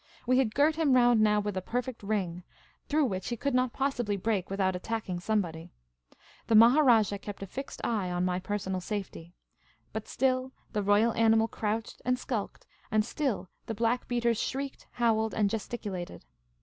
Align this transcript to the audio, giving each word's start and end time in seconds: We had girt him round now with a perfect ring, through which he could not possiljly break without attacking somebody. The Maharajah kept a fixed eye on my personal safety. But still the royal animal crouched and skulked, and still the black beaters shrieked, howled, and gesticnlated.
We 0.25 0.39
had 0.39 0.55
girt 0.55 0.77
him 0.77 0.93
round 0.95 1.21
now 1.21 1.39
with 1.39 1.55
a 1.55 1.61
perfect 1.61 2.01
ring, 2.01 2.41
through 2.87 3.05
which 3.05 3.29
he 3.29 3.37
could 3.37 3.53
not 3.53 3.71
possiljly 3.71 4.19
break 4.19 4.49
without 4.49 4.75
attacking 4.75 5.19
somebody. 5.19 5.69
The 6.47 6.55
Maharajah 6.55 7.19
kept 7.19 7.43
a 7.43 7.45
fixed 7.45 7.79
eye 7.85 8.09
on 8.09 8.25
my 8.25 8.39
personal 8.39 8.81
safety. 8.81 9.35
But 9.93 10.07
still 10.07 10.53
the 10.73 10.81
royal 10.81 11.13
animal 11.13 11.47
crouched 11.47 12.01
and 12.03 12.17
skulked, 12.17 12.65
and 12.89 13.05
still 13.05 13.51
the 13.67 13.75
black 13.75 14.07
beaters 14.07 14.41
shrieked, 14.41 14.87
howled, 14.93 15.35
and 15.35 15.51
gesticnlated. 15.51 16.23